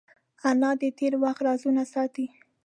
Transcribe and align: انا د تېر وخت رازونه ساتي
انا 0.49 0.71
د 0.81 0.83
تېر 0.97 1.13
وخت 1.23 1.41
رازونه 1.47 1.83
ساتي 1.93 2.25